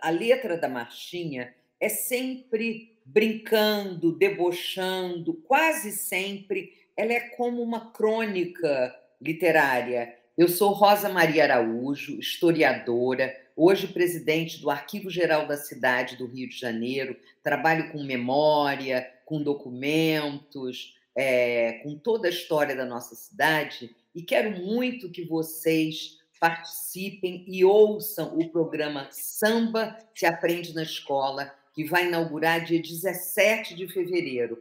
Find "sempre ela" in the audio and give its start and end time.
5.92-7.12